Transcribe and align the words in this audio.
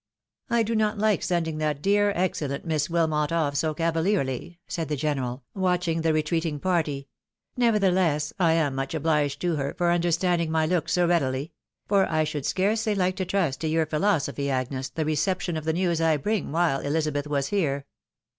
"I 0.49 0.63
do 0.63 0.73
not 0.75 0.97
like 0.97 1.21
sending 1.21 1.59
that 1.59 1.79
dear, 1.79 2.11
excellent 2.15 2.65
Miss 2.65 2.89
Wilmot 2.89 3.31
off 3.31 3.55
so 3.55 3.75
cavalierly," 3.75 4.57
said 4.67 4.87
the 4.89 4.95
general, 4.95 5.43
watching 5.53 6.01
the 6.01 6.11
retreating 6.11 6.59
party;" 6.59 7.07
nevertheless, 7.55 8.33
I 8.39 8.53
am 8.53 8.73
much 8.73 8.95
obliged 8.95 9.39
to 9.41 9.57
her 9.57 9.75
for 9.77 9.91
understanding 9.91 10.49
my 10.49 10.65
look 10.65 10.89
so 10.89 11.05
readily; 11.05 11.51
for 11.87 12.11
I 12.11 12.23
should 12.23 12.47
scarcely 12.47 12.95
like 12.95 13.15
to 13.17 13.25
trust 13.25 13.61
to 13.61 13.67
your 13.67 13.85
philo 13.85 14.17
sophy, 14.17 14.49
Agnes, 14.49 14.89
the 14.89 15.05
reception 15.05 15.55
of 15.55 15.65
the 15.65 15.71
news 15.73 16.01
I 16.01 16.17
bring 16.17 16.51
while 16.51 16.79
Elizabeth 16.79 17.27
was 17.27 17.49
here." 17.49 17.85